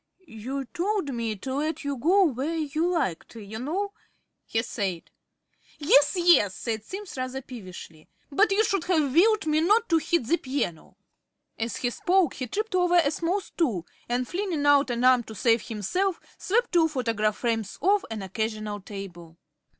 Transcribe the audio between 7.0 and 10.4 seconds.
rather peevishly, "but you should have willed me not to hit the